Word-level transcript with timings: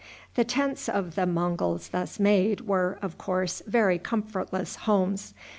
The 0.33 0.43
tents 0.43 0.89
of 0.89 1.13
the 1.13 1.27
Monguls 1.27 1.89
thus 1.91 2.19
made 2.19 2.61
were, 2.61 2.97
of 3.03 3.19
course, 3.19 3.61
very 3.67 3.99
comfortless 3.99 4.77
homes. 4.87 5.35